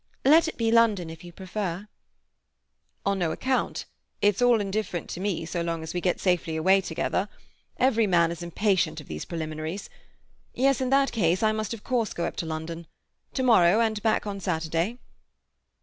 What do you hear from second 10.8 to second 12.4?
in that case I must of course go up